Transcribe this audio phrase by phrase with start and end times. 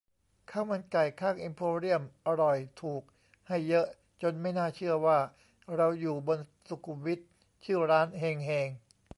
[0.51, 3.01] ข้าวมันไก่ข้างเอ็มโพเรียม อร่อย ถูก
[3.47, 3.87] ให้เยอะ
[4.21, 5.19] จนไม่น่าเชื่อว่า
[5.75, 7.19] เราอยู่บนสุขุมวิท
[7.65, 8.69] ชื่อร้าน 'เฮง เฮง'